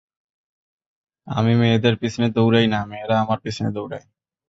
আমি 1.27 1.53
মেয়েদের 1.55 1.95
পিছনে 1.97 2.27
দৌড়ায় 2.29 2.67
না 2.67 2.79
মেয়েরা 2.85 3.15
আমার 3.19 3.39
পিছনে 3.39 3.69
দৌড়ায়। 3.71 4.05